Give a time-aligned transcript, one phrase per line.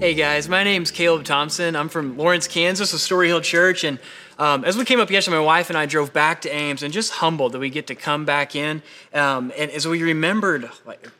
[0.00, 1.74] Hey guys, my name's Caleb Thompson.
[1.74, 3.98] I'm from Lawrence, Kansas, a Story Hill Church, and
[4.38, 6.92] um, as we came up yesterday, my wife and I drove back to Ames, and
[6.92, 8.82] just humbled that we get to come back in.
[9.12, 10.70] Um, and as we remembered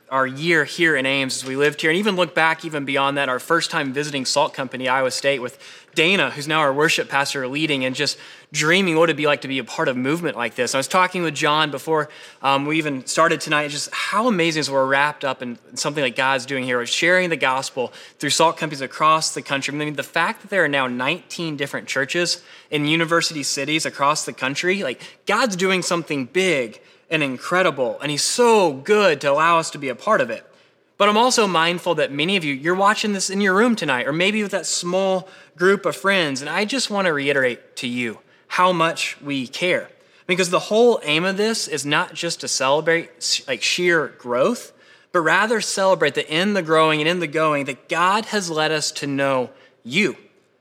[0.09, 3.17] our year here in Ames, as we lived here, and even look back even beyond
[3.17, 5.59] that, our first time visiting Salt Company, Iowa State, with
[5.95, 8.19] Dana, who's now our worship pastor, leading, and just
[8.53, 10.73] dreaming what it'd be like to be a part of movement like this.
[10.73, 12.09] I was talking with John before
[12.41, 16.15] um, we even started tonight, just how amazing is we're wrapped up in something like
[16.15, 19.75] God's doing here, sharing the gospel through salt companies across the country.
[19.75, 24.25] I mean, the fact that there are now 19 different churches in university cities across
[24.25, 29.59] the country, like God's doing something big and incredible, and He's so good to allow
[29.59, 30.45] us to be a part of it.
[30.99, 34.07] But I'm also mindful that many of you, you're watching this in your room tonight,
[34.07, 37.89] or maybe with that small group of friends, and I just want to reiterate to
[37.89, 38.19] you
[38.49, 39.89] how much we care.
[40.27, 44.73] Because the whole aim of this is not just to celebrate like sheer growth,
[45.11, 48.71] but rather celebrate that in the growing and in the going, that God has led
[48.71, 49.51] us to know
[49.85, 50.17] you.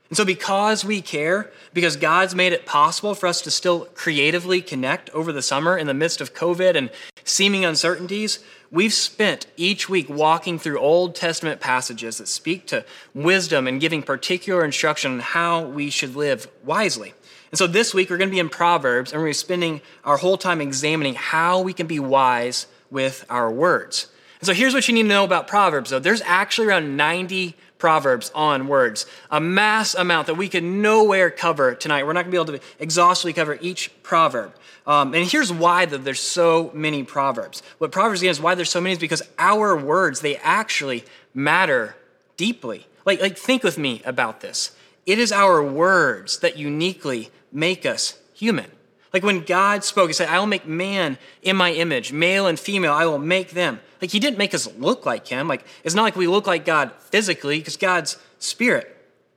[0.08, 4.62] And so, because we care, because God's made it possible for us to still creatively
[4.62, 6.90] connect over the summer in the midst of COVID and
[7.24, 8.38] seeming uncertainties,
[8.70, 14.02] we've spent each week walking through Old Testament passages that speak to wisdom and giving
[14.02, 17.12] particular instruction on how we should live wisely.
[17.50, 20.38] And so this week we're going to be in Proverbs and we're spending our whole
[20.38, 24.08] time examining how we can be wise with our words.
[24.40, 25.98] And so here's what you need to know about Proverbs though.
[25.98, 31.74] There's actually around 90 Proverbs on words, a mass amount that we can nowhere cover
[31.74, 32.04] tonight.
[32.04, 34.54] We're not going to be able to exhaustively cover each proverb.
[34.86, 37.62] Um, and here's why that there's so many proverbs.
[37.76, 41.94] What Proverbs again is why there's so many is because our words they actually matter
[42.36, 42.86] deeply.
[43.04, 44.74] Like, like think with me about this.
[45.04, 48.70] It is our words that uniquely make us human.
[49.12, 52.58] Like when God spoke, He said, I will make man in my image, male and
[52.58, 53.80] female, I will make them.
[54.00, 55.48] Like He didn't make us look like Him.
[55.48, 58.94] Like it's not like we look like God physically, because God's spirit.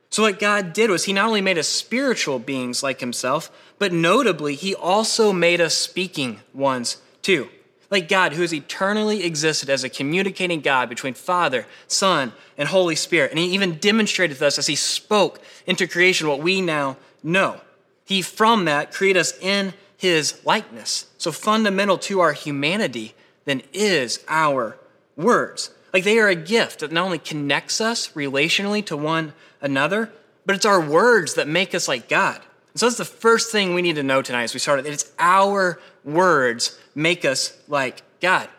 [0.09, 3.93] So what God did was He not only made us spiritual beings like Himself, but
[3.93, 7.49] notably, He also made us speaking ones too.
[7.89, 12.95] Like God, who has eternally existed as a communicating God between Father, Son, and Holy
[12.95, 13.31] Spirit.
[13.31, 17.61] And He even demonstrated to us as He spoke into creation what we now know.
[18.11, 21.05] He, from that, created us in his likeness.
[21.17, 24.77] So, fundamental to our humanity then is our
[25.15, 25.71] words.
[25.93, 30.11] Like they are a gift that not only connects us relationally to one another,
[30.45, 32.41] but it's our words that make us like God.
[32.73, 34.87] And so that's the first thing we need to know tonight as we started.
[34.87, 38.49] It's our words make us like God.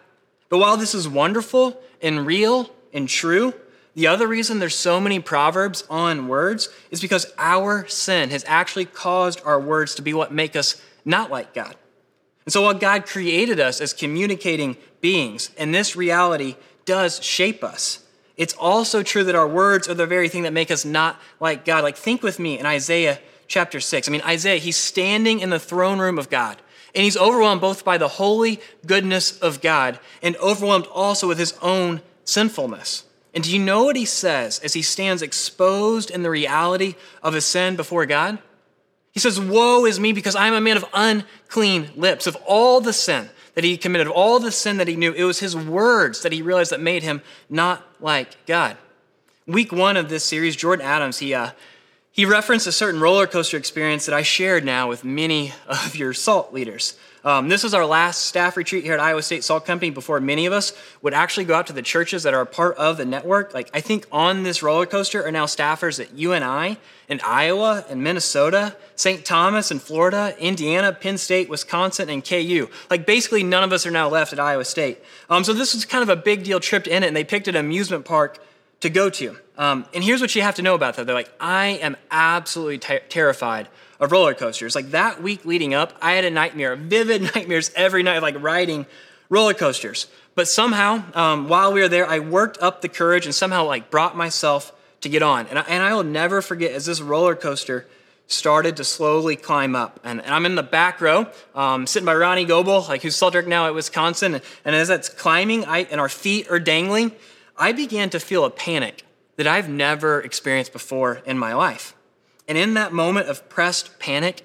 [0.49, 3.53] But while this is wonderful and real and true,
[3.95, 8.87] the other reason there's so many proverbs on words is because our sin has actually
[8.87, 11.77] caused our words to be what make us not like God.
[12.45, 18.05] And so while God created us as communicating beings, and this reality does shape us,
[18.37, 21.65] it's also true that our words are the very thing that make us not like
[21.65, 21.85] God.
[21.85, 24.09] Like think with me in Isaiah chapter 6.
[24.09, 26.61] I mean, Isaiah, he's standing in the throne room of God.
[26.95, 31.55] And he's overwhelmed both by the holy goodness of God and overwhelmed also with his
[31.63, 33.05] own sinfulness.
[33.35, 37.35] And do you know what he says as he stands exposed in the reality of
[37.35, 38.39] his sin before God?
[39.13, 42.27] He says, Woe is me because I am a man of unclean lips.
[42.27, 45.25] Of all the sin that he committed, of all the sin that he knew, it
[45.25, 48.77] was his words that he realized that made him not like God.
[49.47, 51.51] Week one of this series, Jordan Adams, he, uh,
[52.11, 56.13] he referenced a certain roller coaster experience that I shared now with many of your
[56.13, 56.97] SALT leaders.
[57.25, 60.47] Um, this was our last staff retreat here at Iowa State Salt Company before many
[60.47, 60.73] of us
[61.03, 63.55] would actually go out to the churches that are part of the network.
[63.55, 66.79] Like, I think on this roller coaster are now staffers at UNI
[67.09, 69.25] in Iowa and Minnesota, St.
[69.25, 72.69] Thomas in Florida, Indiana, Penn State, Wisconsin, and KU.
[72.91, 74.99] Like, basically, none of us are now left at Iowa State.
[75.31, 77.47] Um, so, this was kind of a big deal trip end it, and they picked
[77.47, 78.45] an amusement park
[78.81, 79.37] to go to.
[79.57, 81.07] Um, and here's what you have to know about that.
[81.07, 83.69] They're like, I am absolutely terrified
[84.03, 84.75] of roller coasters.
[84.75, 88.85] Like that week leading up, I had a nightmare, vivid nightmares every night like riding
[89.31, 90.09] roller coasters.
[90.35, 93.91] But somehow, um, while we were there, I worked up the courage and somehow like
[93.91, 95.47] brought myself to get on.
[95.47, 97.87] And I, and I will never forget as this roller coaster
[98.27, 100.01] started to slowly climb up.
[100.03, 103.47] And, and I'm in the back row, um, sitting by Ronnie Goebel, like who's Cedric
[103.47, 104.35] now at Wisconsin.
[104.35, 107.13] And, and as that's climbing I, and our feet are dangling,
[107.57, 109.05] I began to feel a panic
[109.37, 111.95] that I've never experienced before in my life.
[112.49, 114.45] And in that moment of pressed panic,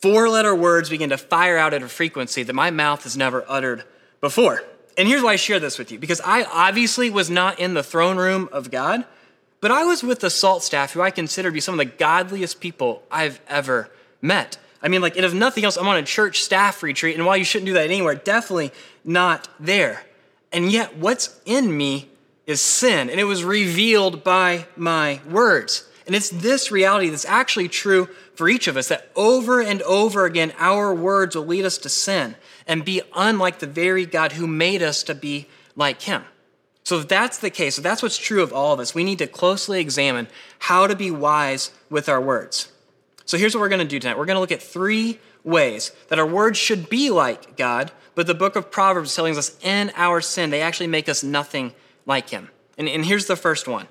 [0.00, 3.44] four letter words begin to fire out at a frequency that my mouth has never
[3.48, 3.84] uttered
[4.20, 4.62] before.
[4.96, 7.82] And here's why I share this with you because I obviously was not in the
[7.82, 9.04] throne room of God,
[9.60, 11.96] but I was with the SALT staff who I consider to be some of the
[11.96, 13.90] godliest people I've ever
[14.22, 14.58] met.
[14.82, 17.44] I mean, like, if nothing else, I'm on a church staff retreat, and while you
[17.44, 18.72] shouldn't do that anywhere, definitely
[19.04, 20.04] not there.
[20.52, 22.08] And yet, what's in me
[22.46, 25.88] is sin, and it was revealed by my words.
[26.06, 30.24] And it's this reality that's actually true for each of us that over and over
[30.24, 32.36] again, our words will lead us to sin
[32.66, 36.24] and be unlike the very God who made us to be like Him.
[36.84, 39.18] So, if that's the case, if that's what's true of all of us, we need
[39.18, 40.28] to closely examine
[40.60, 42.70] how to be wise with our words.
[43.24, 45.90] So, here's what we're going to do tonight we're going to look at three ways
[46.08, 49.90] that our words should be like God, but the book of Proverbs telling us in
[49.96, 51.74] our sin, they actually make us nothing
[52.06, 52.50] like Him.
[52.78, 53.88] And, and here's the first one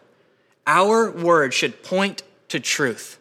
[0.67, 3.19] our words should point to truth.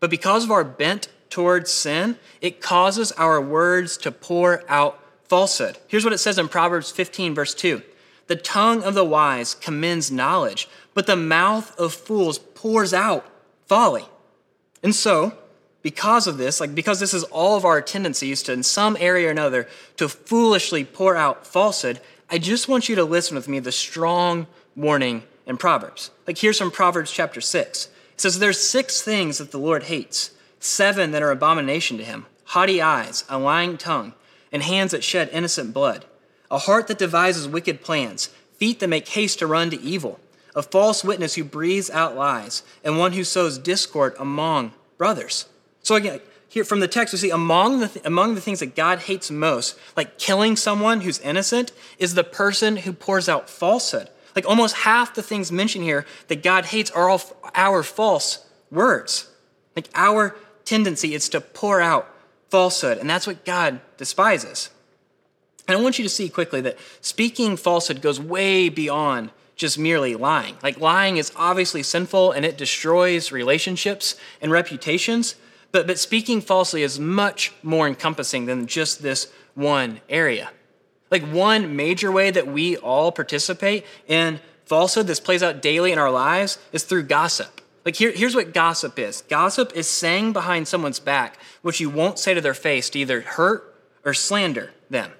[0.00, 5.78] But because of our bent towards sin, it causes our words to pour out falsehood.
[5.88, 7.82] Here's what it says in Proverbs 15, verse 2
[8.26, 13.26] the tongue of the wise commends knowledge, but the mouth of fools pours out
[13.66, 14.04] folly.
[14.82, 15.36] And so,
[15.82, 19.28] because of this, like because this is all of our tendencies to, in some area
[19.28, 23.58] or another, to foolishly pour out falsehood, I just want you to listen with me
[23.58, 26.10] the strong warning in Proverbs.
[26.26, 27.86] Like here's from Proverbs chapter 6.
[27.86, 30.30] It says, There's six things that the Lord hates,
[30.60, 34.12] seven that are abomination to him haughty eyes, a lying tongue,
[34.52, 36.04] and hands that shed innocent blood
[36.50, 38.26] a heart that devises wicked plans,
[38.58, 40.20] feet that make haste to run to evil,
[40.54, 45.46] a false witness who breathes out lies, and one who sows discord among brothers.
[45.82, 48.76] So again, here from the text, we see among the, th- among the things that
[48.76, 54.08] God hates most, like killing someone who's innocent, is the person who pours out falsehood.
[54.34, 57.20] Like almost half the things mentioned here that God hates are all
[57.54, 59.28] our false words.
[59.76, 62.08] Like our tendency is to pour out
[62.50, 64.70] falsehood, and that's what God despises.
[65.66, 70.14] And I want you to see quickly that speaking falsehood goes way beyond just merely
[70.14, 70.56] lying.
[70.62, 75.36] Like lying is obviously sinful and it destroys relationships and reputations,
[75.72, 80.50] but, but speaking falsely is much more encompassing than just this one area.
[81.14, 85.98] Like one major way that we all participate in falsehood, this plays out daily in
[86.00, 87.60] our lives, is through gossip.
[87.84, 92.18] Like here, here's what gossip is gossip is saying behind someone's back what you won't
[92.18, 95.12] say to their face to either hurt or slander them.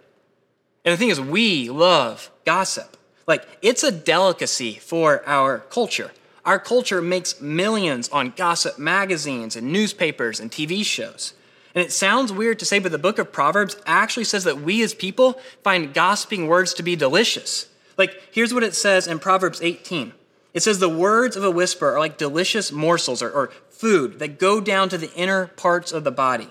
[0.84, 2.96] And the thing is, we love gossip.
[3.28, 6.10] Like, it's a delicacy for our culture.
[6.44, 11.34] Our culture makes millions on gossip magazines and newspapers and TV shows.
[11.74, 14.82] And it sounds weird to say, but the book of Proverbs actually says that we
[14.82, 17.68] as people find gossiping words to be delicious.
[17.98, 20.12] Like, here's what it says in Proverbs 18
[20.52, 24.38] it says, The words of a whisper are like delicious morsels or, or food that
[24.38, 26.48] go down to the inner parts of the body.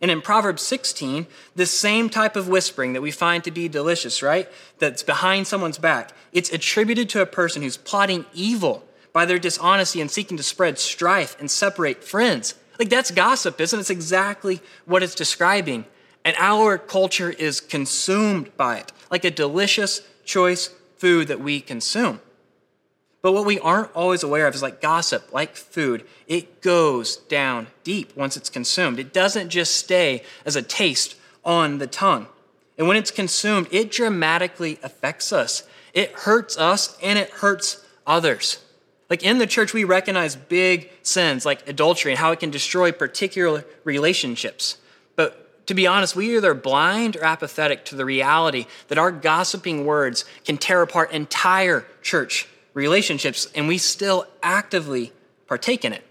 [0.00, 4.22] And in Proverbs 16, this same type of whispering that we find to be delicious,
[4.22, 4.48] right?
[4.78, 10.00] That's behind someone's back, it's attributed to a person who's plotting evil by their dishonesty
[10.00, 12.54] and seeking to spread strife and separate friends.
[12.80, 13.82] Like that's gossip, isn't it?
[13.82, 15.84] It's exactly what it's describing.
[16.24, 22.22] And our culture is consumed by it, like a delicious choice food that we consume.
[23.20, 27.66] But what we aren't always aware of is like gossip, like food, it goes down
[27.84, 28.98] deep once it's consumed.
[28.98, 32.28] It doesn't just stay as a taste on the tongue.
[32.78, 35.64] And when it's consumed, it dramatically affects us.
[35.92, 38.64] It hurts us and it hurts others.
[39.10, 42.92] Like in the church, we recognize big sins like adultery and how it can destroy
[42.92, 44.76] particular relationships.
[45.16, 49.10] But to be honest, we either are blind or apathetic to the reality that our
[49.10, 55.12] gossiping words can tear apart entire church relationships, and we still actively
[55.48, 56.04] partake in it.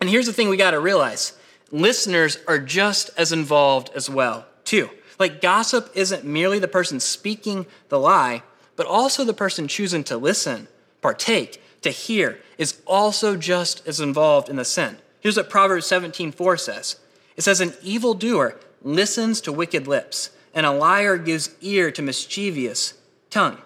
[0.00, 1.32] And here's the thing we got to realize
[1.72, 4.90] listeners are just as involved as well, too.
[5.18, 8.42] Like, gossip isn't merely the person speaking the lie,
[8.76, 10.68] but also the person choosing to listen,
[11.00, 14.98] partake, to hear is also just as involved in the sin.
[15.20, 16.96] Here's what Proverbs 17:4 says.
[17.36, 22.94] It says, An evildoer listens to wicked lips, and a liar gives ear to mischievous
[23.30, 23.58] tongue.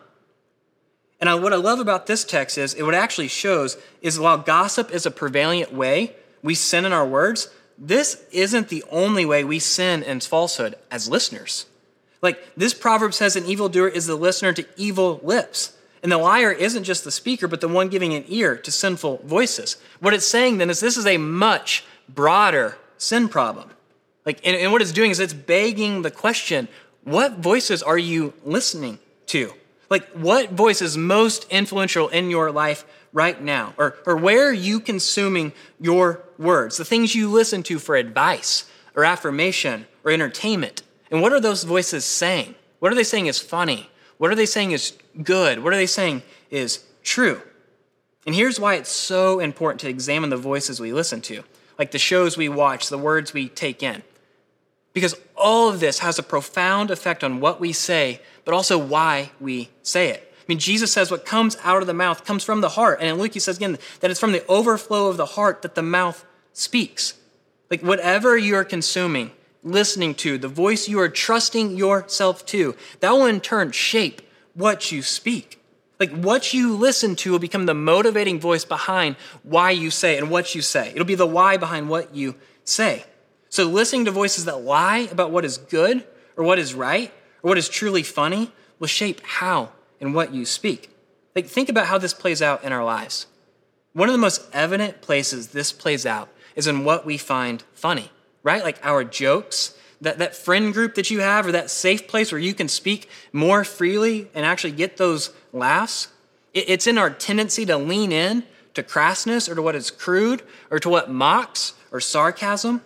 [1.21, 4.91] And what I love about this text is it what actually shows is while gossip
[4.91, 9.59] is a prevalent way we sin in our words, this isn't the only way we
[9.59, 11.67] sin in falsehood as listeners.
[12.23, 15.77] Like this proverb says, an evildoer is the listener to evil lips.
[16.03, 19.21] And the liar isn't just the speaker, but the one giving an ear to sinful
[19.25, 19.77] voices.
[20.01, 23.71] What it's saying then is this is a much broader sin problem.
[24.25, 26.69] Like, and, and what it's doing is it's begging the question
[27.05, 29.55] what voices are you listening to?
[29.89, 33.75] Like, what voice is most influential in your life right now?
[33.77, 36.77] Or, or where are you consuming your words?
[36.77, 40.83] The things you listen to for advice or affirmation or entertainment.
[41.11, 42.55] And what are those voices saying?
[42.79, 43.90] What are they saying is funny?
[44.21, 45.65] What are they saying is good?
[45.65, 47.41] What are they saying is true?
[48.27, 51.43] And here's why it's so important to examine the voices we listen to,
[51.79, 54.03] like the shows we watch, the words we take in.
[54.93, 59.31] Because all of this has a profound effect on what we say, but also why
[59.41, 60.31] we say it.
[60.39, 62.99] I mean, Jesus says what comes out of the mouth comes from the heart.
[63.01, 65.75] And in Luke, he says again that it's from the overflow of the heart that
[65.75, 67.15] the mouth speaks.
[67.71, 69.31] Like whatever you are consuming,
[69.63, 74.23] listening to, the voice you are trusting yourself to, that will in turn shape
[74.55, 75.61] what you speak.
[75.99, 80.31] Like what you listen to will become the motivating voice behind why you say and
[80.31, 80.91] what you say.
[80.91, 83.05] It'll be the why behind what you say.
[83.51, 87.13] So listening to voices that lie about what is good or what is right
[87.43, 90.89] or what is truly funny will shape how and what you speak.
[91.37, 93.27] Like think about how this plays out in our lives.
[93.93, 98.11] One of the most evident places this plays out is in what we find funny,
[98.43, 98.63] right?
[98.63, 102.41] Like our jokes, that, that friend group that you have, or that safe place where
[102.41, 106.09] you can speak more freely and actually get those laughs.
[106.55, 108.45] It, it's in our tendency to lean in
[108.75, 112.83] to crassness or to what is crude or to what mocks or sarcasm.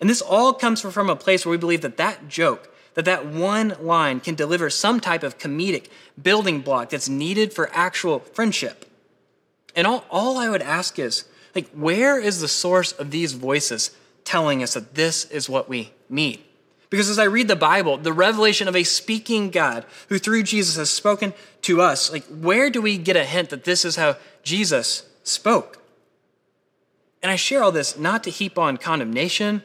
[0.00, 3.26] And this all comes from a place where we believe that that joke, that that
[3.26, 5.88] one line can deliver some type of comedic
[6.20, 8.84] building block that's needed for actual friendship.
[9.74, 13.90] And all, all I would ask is, like, where is the source of these voices
[14.24, 16.42] telling us that this is what we need?
[16.90, 20.76] Because as I read the Bible, the revelation of a speaking God who through Jesus
[20.76, 24.16] has spoken to us, like, where do we get a hint that this is how
[24.42, 25.82] Jesus spoke?
[27.22, 29.62] And I share all this not to heap on condemnation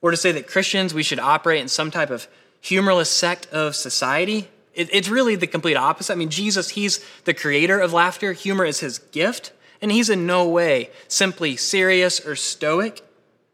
[0.00, 2.26] or to say that Christians, we should operate in some type of
[2.60, 4.48] humorless sect of society.
[4.74, 6.12] It, it's really the complete opposite.
[6.12, 9.52] I mean, Jesus, he's the creator of laughter, humor is his gift.
[9.80, 13.02] And he's in no way simply serious or stoic,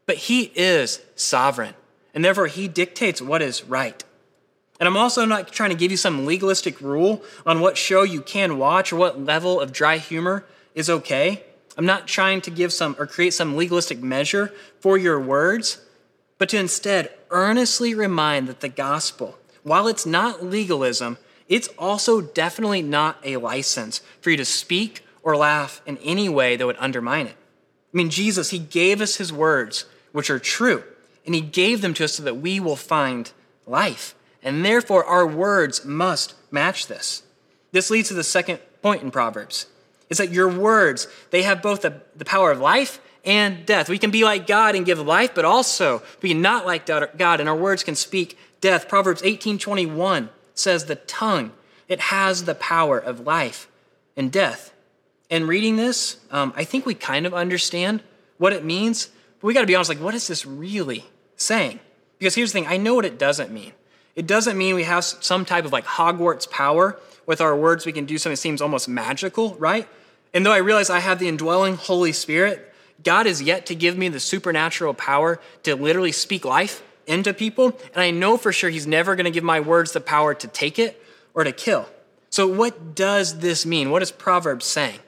[0.05, 1.73] but he is sovereign.
[2.13, 4.03] And therefore, he dictates what is right.
[4.79, 8.21] And I'm also not trying to give you some legalistic rule on what show you
[8.21, 11.43] can watch or what level of dry humor is okay.
[11.77, 15.81] I'm not trying to give some or create some legalistic measure for your words,
[16.37, 22.81] but to instead earnestly remind that the gospel, while it's not legalism, it's also definitely
[22.81, 27.27] not a license for you to speak or laugh in any way that would undermine
[27.27, 27.35] it.
[27.93, 30.81] I mean, Jesus, He gave us His words, which are true,
[31.25, 33.33] and He gave them to us so that we will find
[33.67, 34.15] life.
[34.41, 37.23] And therefore, our words must match this.
[37.73, 39.65] This leads to the second point in Proverbs.
[40.09, 43.89] Is that your words, they have both the, the power of life and death.
[43.89, 47.49] We can be like God and give life, but also be not like God, and
[47.49, 48.87] our words can speak death.
[48.87, 51.51] Proverbs 18:21 says the tongue,
[51.89, 53.67] it has the power of life
[54.15, 54.71] and death.
[55.29, 58.01] And reading this, um, I think we kind of understand
[58.37, 61.79] what it means, but we got to be honest like, what is this really saying?
[62.19, 63.73] Because here's the thing I know what it doesn't mean.
[64.15, 67.91] It doesn't mean we have some type of like Hogwarts power with our words, we
[67.91, 69.87] can do something that seems almost magical, right?
[70.33, 72.73] And though I realize I have the indwelling Holy Spirit,
[73.03, 77.77] God is yet to give me the supernatural power to literally speak life into people.
[77.93, 80.47] And I know for sure He's never going to give my words the power to
[80.47, 81.01] take it
[81.33, 81.87] or to kill.
[82.29, 83.89] So, what does this mean?
[83.89, 84.99] What is Proverbs saying?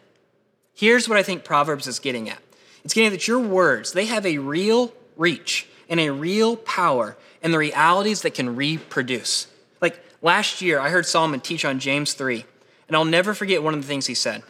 [0.74, 2.40] Here's what I think Proverbs is getting at
[2.88, 7.54] it's getting that your words, they have a real reach and a real power and
[7.54, 9.48] the realities that can reproduce.
[9.82, 12.46] Like last year, I heard Solomon teach on James 3,
[12.88, 14.42] and I'll never forget one of the things he said.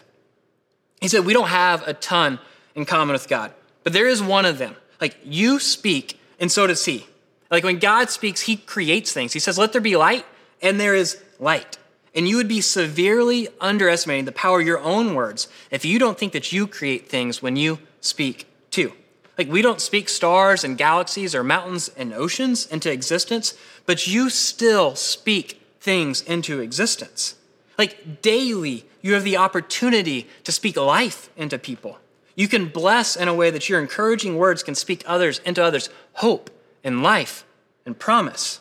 [1.01, 2.37] He said, We don't have a ton
[2.75, 3.53] in common with God,
[3.83, 4.75] but there is one of them.
[5.01, 7.07] Like you speak, and so does he.
[7.49, 9.33] Like when God speaks, he creates things.
[9.33, 10.27] He says, Let there be light,
[10.61, 11.79] and there is light.
[12.13, 16.19] And you would be severely underestimating the power of your own words if you don't
[16.19, 18.93] think that you create things when you speak too.
[19.37, 23.53] Like we don't speak stars and galaxies or mountains and oceans into existence,
[23.85, 27.35] but you still speak things into existence.
[27.77, 31.99] Like daily, you have the opportunity to speak life into people.
[32.35, 35.89] You can bless in a way that your encouraging words can speak others into others
[36.13, 36.49] hope
[36.83, 37.45] and life
[37.85, 38.59] and promise.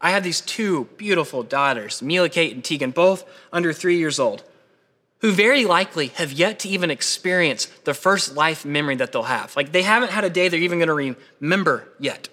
[0.00, 4.44] I have these two beautiful daughters, Mila Kate and Tegan, both under three years old,
[5.26, 9.56] who very likely have yet to even experience the first life memory that they'll have.
[9.56, 12.28] Like they haven't had a day they're even going to remember yet.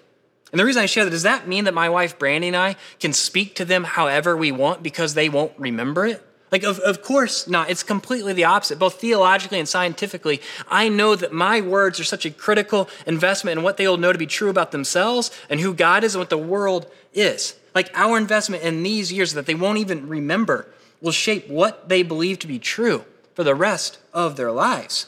[0.52, 2.76] And the reason I share that, does that mean that my wife Brandy and I
[3.00, 6.24] can speak to them however we want because they won't remember it?
[6.52, 7.68] Like, of, of course not.
[7.68, 8.78] It's completely the opposite.
[8.78, 13.64] Both theologically and scientifically, I know that my words are such a critical investment in
[13.64, 16.30] what they will know to be true about themselves and who God is and what
[16.30, 17.56] the world is.
[17.74, 20.68] Like, our investment in these years that they won't even remember
[21.00, 25.06] will shape what they believe to be true for the rest of their lives.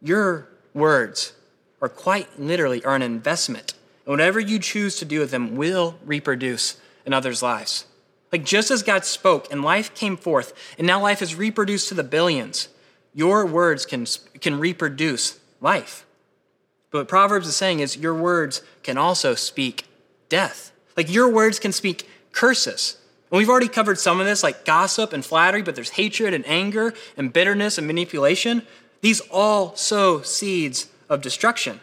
[0.00, 1.32] Your words
[1.80, 3.74] are quite literally are an investment.
[4.04, 7.86] And whatever you choose to do with them will reproduce in others' lives.
[8.32, 11.94] Like just as God spoke and life came forth, and now life is reproduced to
[11.94, 12.68] the billions,
[13.14, 14.06] your words can,
[14.40, 16.04] can reproduce life.
[16.90, 19.86] But what Proverbs is saying is your words can also speak
[20.28, 20.72] death.
[20.96, 22.98] Like your words can speak curses.
[23.34, 26.46] And we've already covered some of this, like gossip and flattery, but there's hatred and
[26.46, 28.62] anger and bitterness and manipulation.
[29.00, 31.80] These all sow seeds of destruction.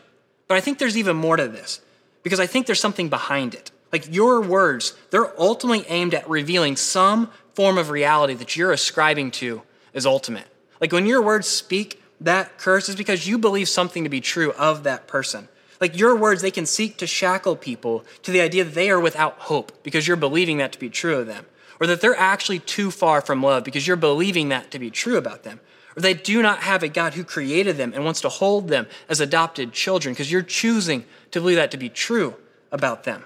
[0.48, 1.81] But I think there's even more to this
[2.24, 3.70] because I think there's something behind it.
[3.91, 9.31] Like your words, they're ultimately aimed at revealing some form of reality that you're ascribing
[9.31, 9.62] to
[9.93, 10.48] as ultimate.
[10.79, 14.53] Like when your words speak that curse is because you believe something to be true
[14.53, 15.50] of that person.
[15.82, 19.00] Like your words, they can seek to shackle people to the idea that they are
[19.00, 21.48] without hope because you're believing that to be true of them,
[21.80, 25.18] or that they're actually too far from love because you're believing that to be true
[25.18, 25.60] about them,
[25.98, 28.86] or they do not have a God who created them and wants to hold them
[29.10, 32.36] as adopted children because you're choosing to believe that to be true
[32.72, 33.26] about them.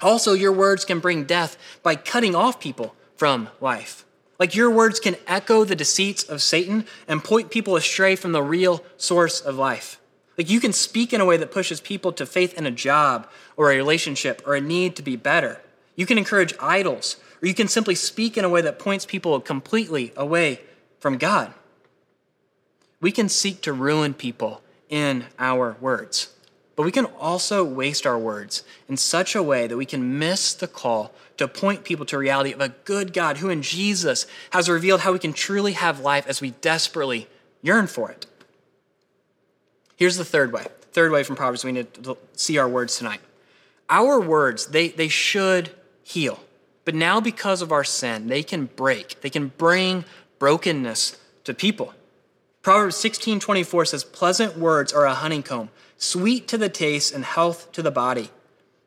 [0.00, 4.06] Also, your words can bring death by cutting off people from life.
[4.38, 8.42] Like your words can echo the deceits of Satan and point people astray from the
[8.42, 9.99] real source of life.
[10.40, 13.28] Like you can speak in a way that pushes people to faith in a job
[13.58, 15.60] or a relationship or a need to be better.
[15.96, 19.38] You can encourage idols, or you can simply speak in a way that points people
[19.42, 20.62] completely away
[20.98, 21.52] from God.
[23.02, 26.30] We can seek to ruin people in our words.
[26.74, 30.54] But we can also waste our words in such a way that we can miss
[30.54, 34.70] the call to point people to reality of a good God who in Jesus has
[34.70, 37.28] revealed how we can truly have life as we desperately
[37.60, 38.24] yearn for it.
[40.00, 40.64] Here's the third way.
[40.92, 43.20] Third way from Proverbs we need to see our words tonight.
[43.90, 45.70] Our words, they, they should
[46.02, 46.40] heal.
[46.86, 49.20] But now because of our sin, they can break.
[49.20, 50.06] They can bring
[50.38, 51.92] brokenness to people.
[52.62, 57.82] Proverbs 16:24 says, "Pleasant words are a honeycomb, sweet to the taste and health to
[57.82, 58.30] the body.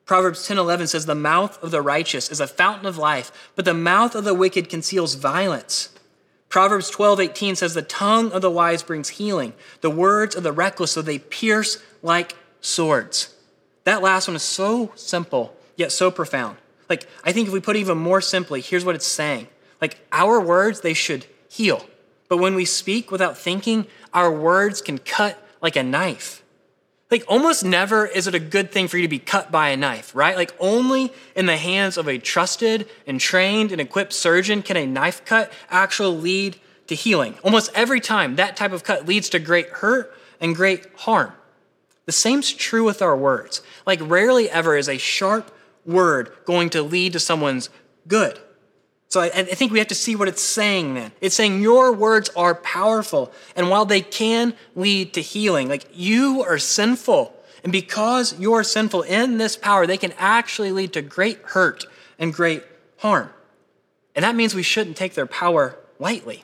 [0.06, 3.74] Proverbs 10:11 says the mouth of the righteous is a fountain of life, but the
[3.76, 5.90] mouth of the wicked conceals violence.
[6.54, 10.92] Proverbs 12:18 says the tongue of the wise brings healing, the words of the reckless
[10.92, 13.34] so they pierce like swords.
[13.86, 16.58] That last one is so simple yet so profound.
[16.88, 19.48] Like I think if we put it even more simply, here's what it's saying.
[19.82, 21.88] Like our words they should heal.
[22.30, 26.43] But when we speak without thinking, our words can cut like a knife.
[27.12, 29.78] Like, almost never is it a good thing for you to be cut by a
[29.78, 30.36] knife, right?
[30.36, 34.88] Like, only in the hands of a trusted and trained and equipped surgeon can a
[34.88, 37.36] knife cut actually lead to healing.
[37.44, 41.34] Almost every time that type of cut leads to great hurt and great harm.
[42.06, 43.62] The same's true with our words.
[43.86, 47.70] Like, rarely ever is a sharp word going to lead to someone's
[48.08, 48.40] good.
[49.14, 51.12] So I, I, think we have to see what it's saying then.
[51.22, 56.42] It's saying your words are powerful, and while they can lead to healing, like you
[56.42, 57.32] are sinful.
[57.62, 61.86] And because you're sinful in this power, they can actually lead to great hurt
[62.18, 62.64] and great
[62.98, 63.30] harm.
[64.16, 66.44] And that means we shouldn't take their power lightly.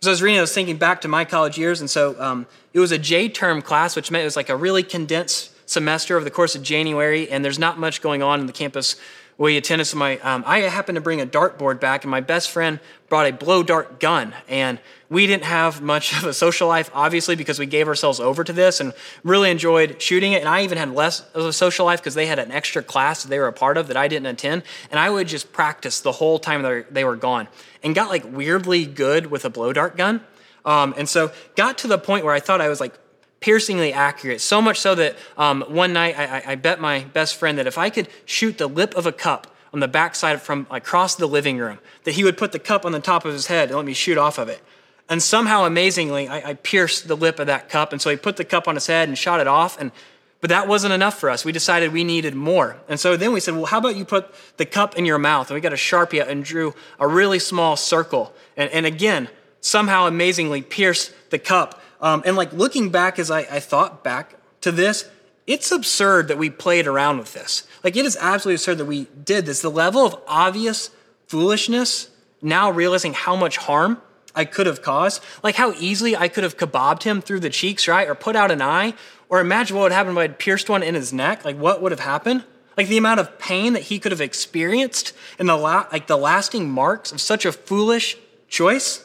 [0.00, 2.48] So I was reading, I was thinking back to my college years, and so um,
[2.72, 6.16] it was a J term class, which meant it was like a really condensed semester
[6.16, 8.96] over the course of January, and there's not much going on in the campus
[9.38, 12.50] we attended so my um, i happened to bring a dartboard back and my best
[12.50, 14.34] friend brought a blow dart gun.
[14.48, 18.44] And we didn't have much of a social life obviously because we gave ourselves over
[18.44, 20.40] to this and really enjoyed shooting it.
[20.40, 23.22] And i even had less of a social life because they had an extra class
[23.22, 24.62] that they were a part of that i didn't attend.
[24.90, 27.48] And i would just practice the whole time they were gone
[27.82, 30.22] and got like weirdly good with a blow dart gun.
[30.64, 32.94] Um, and so got to the point where i thought i was like
[33.40, 34.40] piercingly accurate.
[34.40, 37.76] So much so that um, one night I, I, bet my best friend that if
[37.76, 41.58] I could shoot the lip of a cup on the backside from across the living
[41.58, 43.84] room, that he would put the cup on the top of his head and let
[43.84, 44.62] me shoot off of it.
[45.08, 47.92] And somehow, amazingly, I, I pierced the lip of that cup.
[47.92, 49.78] And so he put the cup on his head and shot it off.
[49.80, 49.92] And
[50.40, 51.44] but that wasn't enough for us.
[51.44, 52.76] We decided we needed more.
[52.88, 55.50] And so then we said, well, how about you put the cup in your mouth?
[55.50, 58.34] And we got a Sharpie out and drew a really small circle.
[58.56, 59.28] And, and again,
[59.60, 64.36] somehow amazingly pierced the cup um, and like looking back as I, I thought back
[64.60, 65.10] to this,
[65.44, 67.66] it's absurd that we played around with this.
[67.82, 69.60] Like it is absolutely absurd that we did this.
[69.60, 70.90] The level of obvious
[71.26, 74.00] foolishness, now realizing how much harm
[74.36, 77.88] I could have caused, like how easily I could have kebabbed him through the cheeks,
[77.88, 78.08] right?
[78.08, 78.94] Or put out an eye,
[79.28, 81.44] or imagine what would happen if I had pierced one in his neck.
[81.44, 82.44] Like what would have happened?
[82.76, 86.16] Like the amount of pain that he could have experienced and the la- like the
[86.16, 88.16] lasting marks of such a foolish
[88.46, 89.04] choice.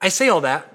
[0.00, 0.69] I say all that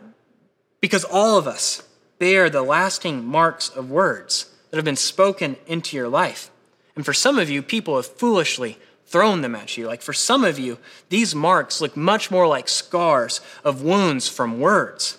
[0.82, 1.84] because all of us
[2.20, 6.50] bear the lasting marks of words that have been spoken into your life.
[6.96, 9.88] And for some of you, people have foolishly thrown them at you.
[9.88, 10.78] Like for some of you,
[11.10, 15.18] these marks look much more like scars of wounds from words.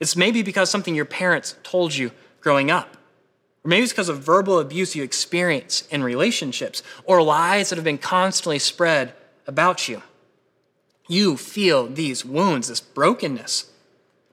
[0.00, 2.10] It's maybe because something your parents told you
[2.40, 2.96] growing up.
[3.64, 7.84] Or maybe it's because of verbal abuse you experience in relationships or lies that have
[7.84, 9.14] been constantly spread
[9.46, 10.02] about you.
[11.08, 13.70] You feel these wounds, this brokenness.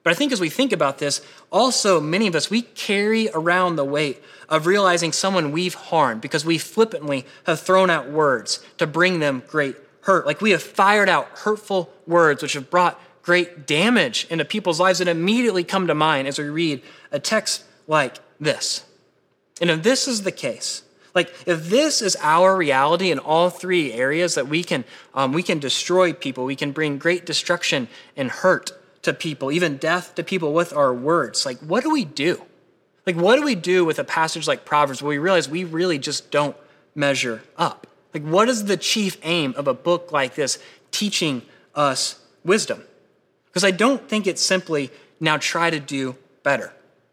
[0.02, 3.76] But I think as we think about this, also many of us, we carry around
[3.76, 8.86] the weight of realizing someone we've harmed because we flippantly have thrown out words to
[8.86, 10.26] bring them great hurt.
[10.26, 14.98] Like we have fired out hurtful words which have brought great damage into people's lives
[14.98, 16.82] that immediately come to mind as we read
[17.12, 18.84] a text like this.
[19.60, 20.82] And if this is the case,
[21.14, 25.42] like if this is our reality in all three areas that we can um, we
[25.42, 30.22] can destroy people, we can bring great destruction and hurt to people, even death to
[30.22, 31.46] people with our words.
[31.46, 32.42] Like what do we do?
[33.06, 35.98] Like what do we do with a passage like Proverbs where we realize we really
[35.98, 36.56] just don't
[36.94, 37.86] measure up?
[38.12, 40.58] Like what is the chief aim of a book like this
[40.90, 41.42] teaching
[41.74, 42.84] us wisdom?
[43.46, 46.72] Because I don't think it's simply now try to do better.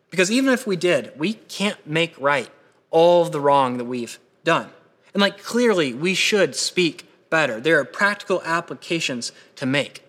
[0.10, 2.50] Because even if we did, we can't make right
[2.92, 4.70] all of the wrong that we've done.
[5.14, 7.60] And like clearly, we should speak better.
[7.60, 10.04] There are practical applications to make.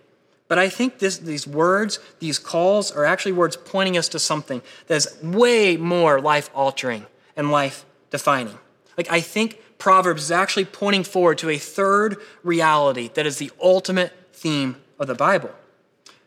[0.48, 4.62] But I think this, these words, these calls, are actually words pointing us to something
[4.86, 7.06] that is way more life altering
[7.36, 8.58] and life defining.
[8.96, 13.52] Like, I think Proverbs is actually pointing forward to a third reality that is the
[13.62, 15.50] ultimate theme of the Bible.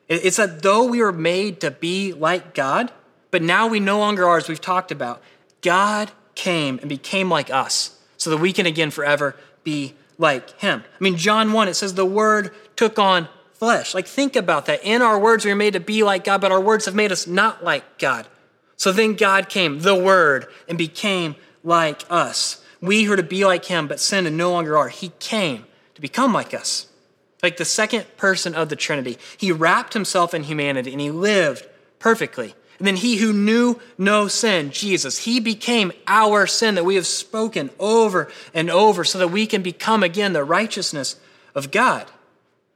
[0.08, 2.92] It's that though we were made to be like God,
[3.32, 5.22] but now we no longer are, as we've talked about,
[5.62, 10.84] God came and became like us so that we can again forever be like him.
[10.88, 13.28] I mean, John 1, it says the word took on
[13.62, 13.94] flesh.
[13.94, 14.84] Like, think about that.
[14.84, 17.12] In our words, we are made to be like God, but our words have made
[17.12, 18.26] us not like God.
[18.76, 22.66] So then God came, the word, and became like us.
[22.82, 24.90] We who are to be like him, but sin and no longer are.
[24.90, 26.88] He came to become like us.
[27.44, 29.20] Like the second person of the Trinity.
[29.38, 31.64] He wrapped himself in humanity and he lived
[32.00, 32.56] perfectly.
[32.80, 37.06] And then he who knew no sin, Jesus, he became our sin that we have
[37.06, 41.18] spoken over and over so that we can become again the righteousness
[41.54, 42.08] of God.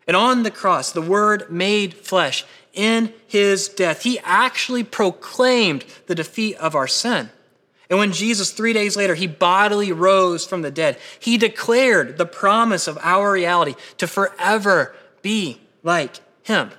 [0.08, 6.16] And on the cross, the Word made flesh in his death, he actually proclaimed the
[6.16, 7.30] defeat of our sin.
[7.90, 12.26] And when Jesus, three days later, he bodily rose from the dead, he declared the
[12.26, 16.72] promise of our reality to forever be like him.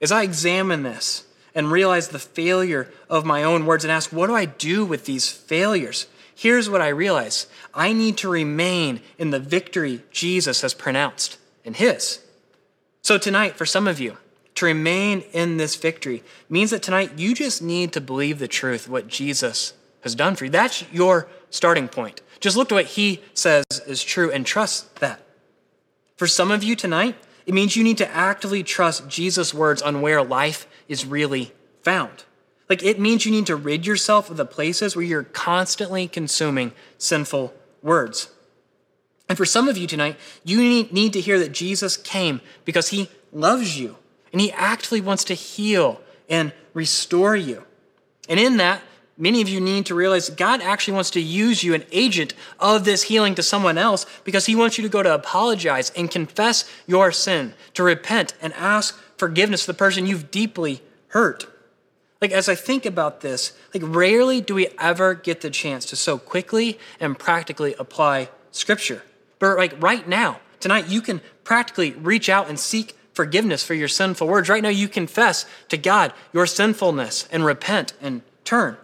[0.00, 4.26] As I examine this, and realize the failure of my own words and ask, what
[4.26, 6.06] do I do with these failures?
[6.34, 11.72] Here's what I realize I need to remain in the victory Jesus has pronounced in
[11.72, 12.20] His.
[13.06, 14.18] So, tonight, for some of you,
[14.56, 18.88] to remain in this victory means that tonight you just need to believe the truth,
[18.88, 20.50] what Jesus has done for you.
[20.50, 22.20] That's your starting point.
[22.40, 25.20] Just look at what He says is true and trust that.
[26.16, 27.14] For some of you tonight,
[27.46, 32.24] it means you need to actively trust Jesus' words on where life is really found.
[32.68, 36.72] Like it means you need to rid yourself of the places where you're constantly consuming
[36.98, 38.32] sinful words.
[39.28, 43.10] And for some of you tonight, you need to hear that Jesus came because he
[43.32, 43.96] loves you
[44.32, 47.64] and he actively wants to heal and restore you.
[48.28, 48.82] And in that,
[49.18, 52.84] Many of you need to realize God actually wants to use you, an agent of
[52.84, 56.70] this healing to someone else, because He wants you to go to apologize and confess
[56.86, 61.46] your sin, to repent and ask forgiveness to the person you've deeply hurt.
[62.20, 65.96] Like, as I think about this, like, rarely do we ever get the chance to
[65.96, 69.02] so quickly and practically apply Scripture.
[69.38, 73.88] But, like, right now, tonight, you can practically reach out and seek forgiveness for your
[73.88, 74.48] sinful words.
[74.48, 78.76] Right now, you confess to God your sinfulness and repent and turn.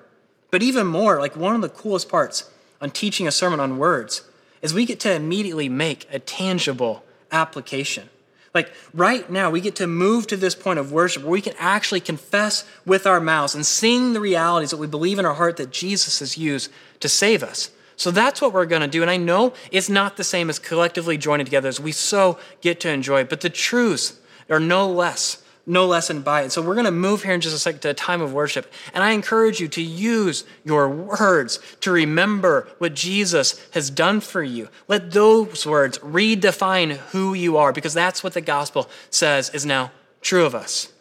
[0.51, 4.23] But even more, like one of the coolest parts on teaching a sermon on words
[4.61, 8.09] is we get to immediately make a tangible application.
[8.55, 11.55] Like right now, we get to move to this point of worship where we can
[11.59, 15.57] actually confess with our mouths and sing the realities that we believe in our heart
[15.57, 17.71] that Jesus has used to save us.
[17.97, 19.03] So that's what we're going to do.
[19.03, 22.81] And I know it's not the same as collectively joining together as we so get
[22.81, 24.19] to enjoy, but the truths
[24.51, 26.53] are no less no less than by it.
[26.53, 28.73] So we're going to move here in just a second to a time of worship.
[28.93, 34.43] And I encourage you to use your words to remember what Jesus has done for
[34.43, 34.69] you.
[34.89, 39.93] Let those words redefine who you are because that's what the gospel says is now
[40.21, 40.93] true of us.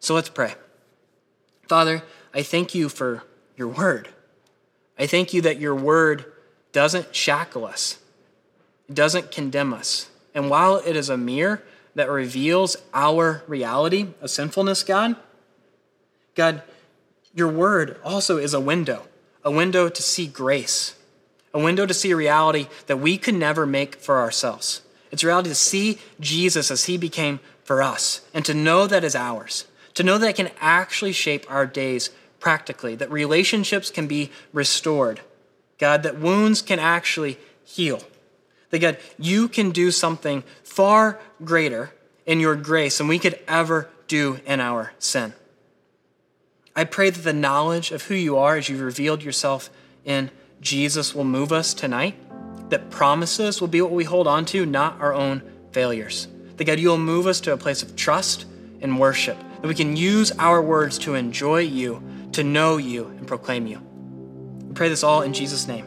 [0.00, 0.54] So let's pray.
[1.68, 3.22] Father, I thank you for
[3.56, 4.08] your word.
[4.98, 6.24] I thank you that your word
[6.76, 7.96] doesn't shackle us.
[8.86, 10.10] It doesn't condemn us.
[10.34, 11.62] And while it is a mirror,
[11.94, 15.16] that reveals our reality of sinfulness, God.
[16.34, 16.60] God,
[17.34, 19.08] your word also is a window,
[19.42, 20.94] a window to see grace,
[21.54, 24.82] a window to see a reality that we could never make for ourselves.
[25.10, 29.02] It's a reality to see Jesus as he became for us and to know that
[29.02, 34.06] is ours, to know that it can actually shape our days practically, that relationships can
[34.06, 35.22] be restored,
[35.78, 38.00] God, that wounds can actually heal.
[38.70, 41.92] That God, you can do something far greater
[42.24, 45.34] in your grace than we could ever do in our sin.
[46.74, 49.70] I pray that the knowledge of who you are as you've revealed yourself
[50.04, 52.16] in Jesus will move us tonight,
[52.70, 56.28] that promises will be what we hold on to, not our own failures.
[56.56, 58.46] That God, you'll move us to a place of trust
[58.80, 63.26] and worship, that we can use our words to enjoy you, to know you, and
[63.26, 63.85] proclaim you.
[64.76, 65.86] Pray this all in Jesus' name.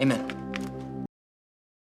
[0.00, 0.35] Amen.